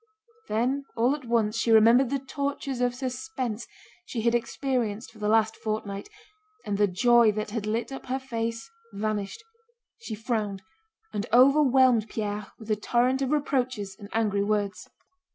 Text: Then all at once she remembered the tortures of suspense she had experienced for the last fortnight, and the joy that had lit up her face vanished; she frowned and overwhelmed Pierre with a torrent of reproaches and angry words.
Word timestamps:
Then 0.47 0.85
all 0.97 1.13
at 1.15 1.25
once 1.25 1.55
she 1.59 1.69
remembered 1.71 2.09
the 2.09 2.17
tortures 2.17 2.81
of 2.81 2.95
suspense 2.95 3.67
she 4.03 4.21
had 4.21 4.33
experienced 4.33 5.11
for 5.11 5.19
the 5.19 5.27
last 5.27 5.55
fortnight, 5.55 6.09
and 6.65 6.79
the 6.79 6.87
joy 6.87 7.31
that 7.33 7.51
had 7.51 7.67
lit 7.67 7.91
up 7.91 8.07
her 8.07 8.17
face 8.17 8.67
vanished; 8.93 9.43
she 9.99 10.15
frowned 10.15 10.63
and 11.13 11.27
overwhelmed 11.31 12.09
Pierre 12.09 12.47
with 12.57 12.71
a 12.71 12.75
torrent 12.75 13.21
of 13.21 13.29
reproaches 13.29 13.95
and 13.99 14.09
angry 14.11 14.43
words. 14.43 14.89